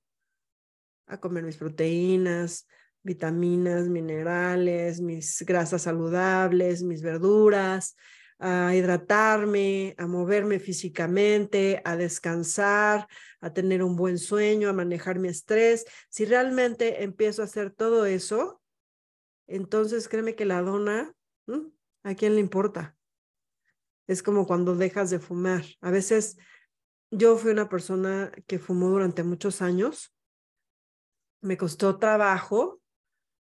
a 1.06 1.20
comer 1.20 1.44
mis 1.44 1.56
proteínas, 1.56 2.66
vitaminas, 3.02 3.88
minerales, 3.88 5.00
mis 5.00 5.44
grasas 5.46 5.82
saludables, 5.82 6.82
mis 6.82 7.02
verduras, 7.02 7.96
a 8.38 8.74
hidratarme, 8.74 9.94
a 9.96 10.06
moverme 10.06 10.58
físicamente, 10.58 11.80
a 11.84 11.96
descansar, 11.96 13.06
a 13.40 13.52
tener 13.52 13.82
un 13.82 13.96
buen 13.96 14.18
sueño, 14.18 14.68
a 14.68 14.72
manejar 14.72 15.18
mi 15.18 15.28
estrés. 15.28 15.84
Si 16.08 16.24
realmente 16.24 17.04
empiezo 17.04 17.42
a 17.42 17.44
hacer 17.44 17.70
todo 17.70 18.06
eso, 18.06 18.60
entonces 19.46 20.08
créeme 20.08 20.34
que 20.34 20.46
la 20.46 20.62
dona, 20.62 21.14
¿a 22.02 22.14
quién 22.14 22.34
le 22.34 22.40
importa? 22.40 22.96
Es 24.06 24.22
como 24.22 24.46
cuando 24.46 24.74
dejas 24.74 25.10
de 25.10 25.18
fumar. 25.18 25.64
A 25.80 25.90
veces 25.90 26.36
yo 27.10 27.36
fui 27.36 27.52
una 27.52 27.68
persona 27.68 28.32
que 28.46 28.58
fumó 28.58 28.88
durante 28.88 29.22
muchos 29.22 29.62
años. 29.62 30.14
Me 31.40 31.56
costó 31.56 31.98
trabajo 31.98 32.80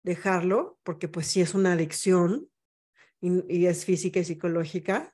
dejarlo 0.03 0.79
porque 0.83 1.07
pues 1.07 1.27
sí 1.27 1.41
es 1.41 1.53
una 1.53 1.73
adicción 1.73 2.49
y, 3.21 3.67
es 3.67 3.85
física 3.85 4.19
y 4.19 4.25
psicológica, 4.25 5.13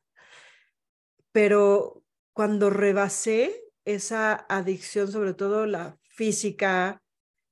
pero 1.31 2.03
cuando 2.33 2.69
rebasé 2.69 3.63
esa 3.83 4.45
adicción, 4.49 5.11
sobre 5.11 5.33
todo 5.33 5.65
la 5.65 5.97
física 6.03 7.01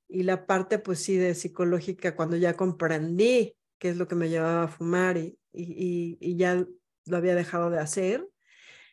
y 0.07 0.23
la 0.23 0.45
parte, 0.45 0.79
pues 0.79 0.99
sí, 0.99 1.17
de 1.17 1.35
psicológica, 1.35 2.15
cuando 2.15 2.37
ya 2.37 2.55
comprendí 2.55 3.57
qué 3.77 3.89
es 3.89 3.97
lo 3.97 4.07
que 4.07 4.15
me 4.15 4.29
llevaba 4.29 4.63
a 4.63 4.67
fumar 4.69 5.17
y, 5.17 5.37
y, 5.51 6.17
y, 6.21 6.37
ya 6.37 6.65
lo 7.05 7.17
había 7.17 7.35
dejado 7.35 7.69
de 7.69 7.79
hacer. 7.79 8.27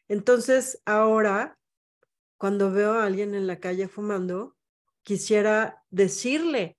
Entonces, 0.08 0.82
ahora, 0.84 1.58
cuando 2.36 2.70
veo 2.70 2.92
a 2.92 3.04
alguien 3.04 3.34
en 3.34 3.46
la 3.46 3.60
calle 3.60 3.88
fumando, 3.88 4.56
quisiera 5.02 5.84
decirle, 5.90 6.78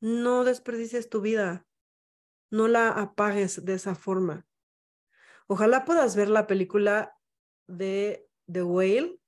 no 0.00 0.44
desperdicies 0.44 1.08
tu 1.08 1.20
vida, 1.20 1.66
no 2.50 2.68
la 2.68 2.90
apagues 2.90 3.64
de 3.64 3.74
esa 3.74 3.94
forma. 3.94 4.46
Ojalá 5.46 5.84
puedas 5.84 6.16
ver 6.16 6.28
la 6.28 6.46
película 6.46 7.16
de 7.66 8.28
The 8.50 8.62
Whale, 8.62 9.18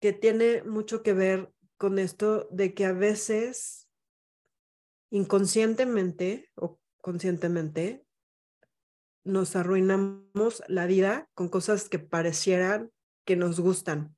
que 0.00 0.12
tiene 0.12 0.62
mucho 0.62 1.02
que 1.02 1.12
ver 1.12 1.52
con 1.76 1.98
esto 1.98 2.48
de 2.50 2.74
que 2.74 2.84
a 2.84 2.92
veces 2.92 3.88
inconscientemente 5.10 6.50
o 6.54 6.78
conscientemente 7.00 8.04
nos 9.28 9.56
arruinamos 9.56 10.62
la 10.68 10.86
vida 10.86 11.28
con 11.34 11.48
cosas 11.48 11.88
que 11.88 11.98
parecieran 11.98 12.90
que 13.24 13.36
nos 13.36 13.60
gustan. 13.60 14.16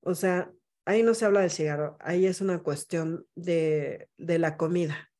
O 0.00 0.14
sea, 0.14 0.52
ahí 0.84 1.02
no 1.02 1.14
se 1.14 1.24
habla 1.24 1.40
del 1.40 1.50
cigarro, 1.50 1.96
ahí 2.00 2.26
es 2.26 2.40
una 2.40 2.62
cuestión 2.62 3.26
de, 3.34 4.08
de 4.16 4.38
la 4.38 4.56
comida 4.56 5.10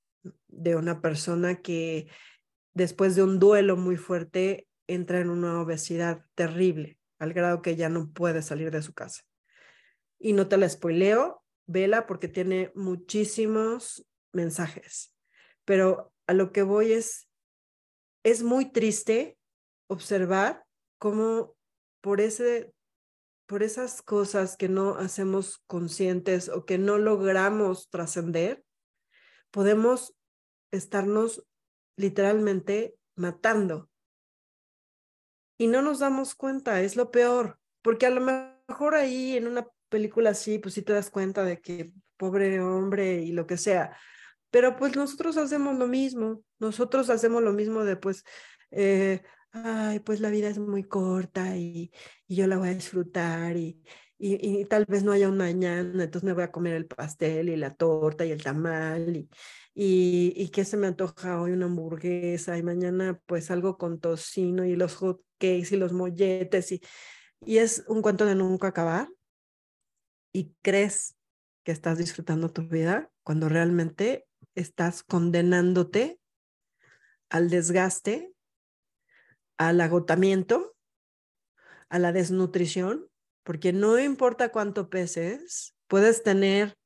de 0.48 0.76
una 0.76 1.00
persona 1.00 1.60
que 1.60 2.08
después 2.74 3.16
de 3.16 3.22
un 3.22 3.38
duelo 3.38 3.76
muy 3.76 3.96
fuerte 3.96 4.68
entra 4.86 5.20
en 5.20 5.28
una 5.30 5.60
obesidad 5.60 6.24
terrible, 6.34 6.98
al 7.18 7.32
grado 7.32 7.62
que 7.62 7.76
ya 7.76 7.88
no 7.88 8.10
puede 8.12 8.42
salir 8.42 8.70
de 8.70 8.82
su 8.82 8.94
casa. 8.94 9.22
Y 10.18 10.32
no 10.32 10.48
te 10.48 10.56
la 10.56 10.68
spoileo, 10.68 11.42
vela 11.66 12.06
porque 12.06 12.28
tiene 12.28 12.70
muchísimos 12.74 14.06
mensajes, 14.32 15.14
pero 15.64 16.12
a 16.26 16.32
lo 16.32 16.52
que 16.52 16.62
voy 16.62 16.92
es, 16.92 17.25
es 18.26 18.42
muy 18.42 18.72
triste 18.72 19.38
observar 19.88 20.64
cómo 20.98 21.54
por 22.00 22.20
ese 22.20 22.72
por 23.46 23.62
esas 23.62 24.02
cosas 24.02 24.56
que 24.56 24.68
no 24.68 24.96
hacemos 24.96 25.62
conscientes 25.68 26.48
o 26.48 26.66
que 26.66 26.76
no 26.76 26.98
logramos 26.98 27.88
trascender, 27.88 28.64
podemos 29.52 30.16
estarnos 30.72 31.46
literalmente 31.96 32.96
matando. 33.14 33.88
Y 35.56 35.68
no 35.68 35.80
nos 35.80 36.00
damos 36.00 36.34
cuenta, 36.34 36.82
es 36.82 36.96
lo 36.96 37.12
peor, 37.12 37.60
porque 37.80 38.06
a 38.06 38.10
lo 38.10 38.20
mejor 38.20 38.96
ahí 38.96 39.36
en 39.36 39.46
una 39.46 39.68
película 39.88 40.30
así, 40.30 40.58
pues 40.58 40.74
sí 40.74 40.82
te 40.82 40.92
das 40.92 41.10
cuenta 41.10 41.44
de 41.44 41.60
que 41.60 41.92
pobre 42.16 42.58
hombre 42.58 43.22
y 43.22 43.30
lo 43.30 43.46
que 43.46 43.56
sea, 43.56 43.96
pero 44.50 44.76
pues 44.76 44.96
nosotros 44.96 45.36
hacemos 45.36 45.76
lo 45.76 45.86
mismo, 45.86 46.42
nosotros 46.58 47.10
hacemos 47.10 47.42
lo 47.42 47.52
mismo 47.52 47.84
de 47.84 47.96
pues, 47.96 48.24
eh, 48.70 49.22
ay, 49.52 50.00
pues 50.00 50.20
la 50.20 50.30
vida 50.30 50.48
es 50.48 50.58
muy 50.58 50.84
corta 50.84 51.56
y, 51.56 51.90
y 52.26 52.36
yo 52.36 52.46
la 52.46 52.58
voy 52.58 52.68
a 52.68 52.74
disfrutar 52.74 53.56
y, 53.56 53.82
y, 54.18 54.64
tal 54.66 54.86
vez 54.86 55.02
no 55.02 55.12
haya 55.12 55.28
un 55.28 55.36
mañana, 55.36 56.04
entonces 56.04 56.24
me 56.24 56.32
voy 56.32 56.44
a 56.44 56.52
comer 56.52 56.74
el 56.74 56.86
pastel 56.86 57.48
y 57.48 57.56
la 57.56 57.74
torta 57.74 58.24
y 58.24 58.30
el 58.32 58.42
tamal 58.42 59.16
y, 59.16 59.28
y, 59.74 60.48
que 60.48 60.64
se 60.64 60.76
me 60.76 60.86
antoja 60.86 61.40
hoy 61.40 61.52
una 61.52 61.66
hamburguesa 61.66 62.56
y 62.56 62.62
mañana 62.62 63.20
pues 63.26 63.50
algo 63.50 63.76
con 63.76 64.00
tocino 64.00 64.64
y 64.64 64.74
los 64.76 64.94
hot 64.96 65.20
cakes 65.38 65.68
y 65.72 65.76
los 65.76 65.92
molletes 65.92 66.72
y, 66.72 66.80
y 67.44 67.58
es 67.58 67.84
un 67.88 68.00
cuento 68.02 68.24
de 68.24 68.34
nunca 68.34 68.68
acabar 68.68 69.08
y 70.32 70.54
crees 70.62 71.16
que 71.62 71.72
estás 71.72 71.98
disfrutando 71.98 72.50
tu 72.50 72.62
vida 72.62 73.10
cuando 73.22 73.48
realmente 73.48 74.26
estás 74.56 75.04
condenándote 75.04 76.20
al 77.30 77.50
desgaste, 77.50 78.32
al 79.56 79.80
agotamiento, 79.80 80.76
a 81.88 82.00
la 82.00 82.12
desnutrición 82.12 83.08
porque 83.46 83.72
no 83.72 83.96
importa 84.00 84.50
cuánto 84.50 84.90
peses, 84.90 85.76
puedes 85.86 86.24
tener 86.24 86.76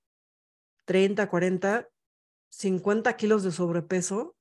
30, 0.84 1.30
40, 1.30 1.88
50 2.50 3.16
kilos 3.16 3.42
de 3.42 3.50
sobrepeso 3.50 4.36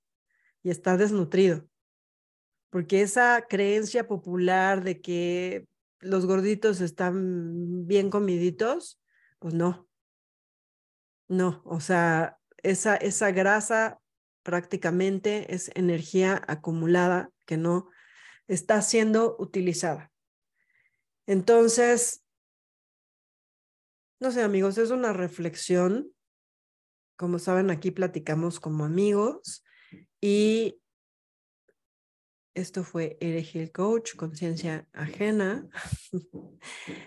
y 0.62 0.70
estar 0.70 0.98
desnutrido. 0.98 1.66
Porque 2.72 3.04
esa 3.04 3.46
creencia 3.48 4.06
popular 4.06 4.84
de 4.84 5.00
que 5.00 5.66
los 6.00 6.26
gorditos 6.26 6.82
están 6.82 7.88
bien 7.88 8.10
comiditos, 8.10 9.00
pues 9.40 9.54
no. 9.54 9.88
No, 11.30 11.62
o 11.64 11.80
sea, 11.80 12.38
esa, 12.64 12.96
esa 12.96 13.32
grasa 13.32 14.00
prácticamente 14.44 15.54
es 15.54 15.72
energía 15.76 16.42
acumulada 16.48 17.30
que 17.46 17.58
no 17.58 17.90
está 18.48 18.82
siendo 18.82 19.36
utilizada. 19.40 20.12
Entonces, 21.28 22.24
no 24.20 24.32
sé 24.32 24.42
amigos, 24.42 24.78
es 24.78 24.92
una 24.92 25.14
reflexión. 25.14 26.12
Como 27.16 27.38
saben, 27.38 27.70
aquí 27.70 27.92
platicamos 27.92 28.60
como 28.60 28.86
amigos 28.86 29.64
y 30.22 30.80
esto 32.56 32.84
fue 32.84 33.18
Eregil 33.22 33.72
Coach, 33.72 34.16
conciencia 34.16 34.88
ajena, 34.92 35.70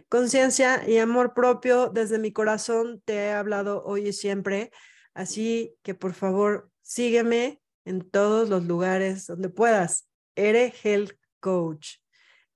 conciencia 0.09 0.89
y 0.89 0.99
amor 0.99 1.35
propio. 1.35 1.89
Desde 1.89 2.19
mi 2.19 2.33
corazón 2.33 3.03
te 3.05 3.15
he 3.15 3.33
hablado 3.33 3.83
hoy 3.85 4.09
y 4.09 4.13
siempre. 4.13 4.71
Así 5.15 5.77
que 5.83 5.95
por 5.95 6.15
favor, 6.15 6.71
sígueme 6.81 7.61
en 7.85 8.09
todos 8.09 8.49
los 8.49 8.65
lugares 8.65 9.27
donde 9.27 9.49
puedas. 9.49 10.09
Eres 10.35 10.75
Health 10.85 11.13
Coach, 11.41 11.97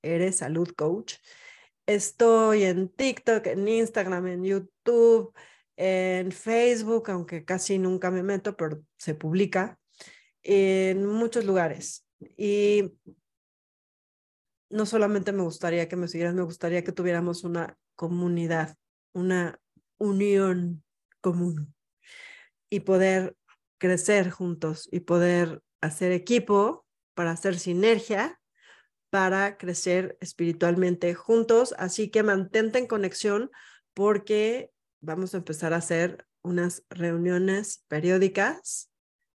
eres 0.02 0.36
Salud 0.36 0.68
Coach. 0.76 1.14
Estoy 1.86 2.64
en 2.64 2.88
TikTok, 2.88 3.46
en 3.46 3.68
Instagram, 3.68 4.26
en 4.26 4.44
YouTube, 4.44 5.32
en 5.76 6.32
Facebook, 6.32 7.10
aunque 7.10 7.44
casi 7.44 7.78
nunca 7.78 8.10
me 8.10 8.22
meto, 8.22 8.56
pero 8.56 8.82
se 8.98 9.14
publica 9.14 9.78
en 10.42 11.06
muchos 11.06 11.44
lugares. 11.44 12.06
Y 12.36 12.94
no 14.70 14.86
solamente 14.86 15.32
me 15.32 15.42
gustaría 15.42 15.88
que 15.88 15.96
me 15.96 16.08
siguieras, 16.08 16.34
me 16.34 16.42
gustaría 16.42 16.82
que 16.82 16.92
tuviéramos 16.92 17.44
una 17.44 17.78
comunidad, 17.94 18.76
una 19.12 19.60
unión 19.98 20.82
común 21.20 21.75
y 22.70 22.80
poder 22.80 23.36
crecer 23.78 24.30
juntos 24.30 24.88
y 24.90 25.00
poder 25.00 25.62
hacer 25.80 26.12
equipo 26.12 26.86
para 27.14 27.32
hacer 27.32 27.58
sinergia 27.58 28.40
para 29.10 29.56
crecer 29.56 30.16
espiritualmente 30.20 31.14
juntos. 31.14 31.74
Así 31.78 32.10
que 32.10 32.22
mantente 32.22 32.78
en 32.78 32.86
conexión 32.86 33.50
porque 33.94 34.70
vamos 35.00 35.34
a 35.34 35.38
empezar 35.38 35.72
a 35.72 35.78
hacer 35.78 36.26
unas 36.42 36.84
reuniones 36.90 37.84
periódicas 37.88 38.90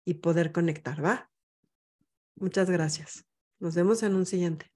y 0.04 0.14
poder 0.14 0.52
conectar, 0.52 1.04
¿va? 1.04 1.30
Muchas 2.34 2.70
gracias. 2.70 3.24
Nos 3.60 3.74
vemos 3.74 4.02
en 4.02 4.14
un 4.14 4.26
siguiente. 4.26 4.66